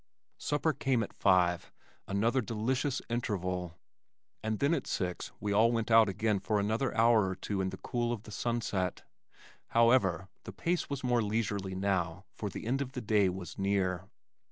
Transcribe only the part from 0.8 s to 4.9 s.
at five, another delicious interval and then at